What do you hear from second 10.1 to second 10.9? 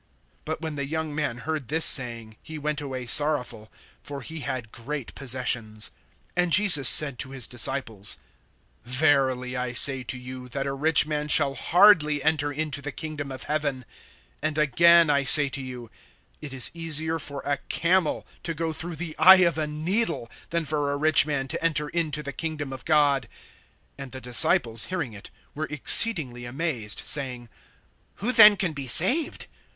you, that a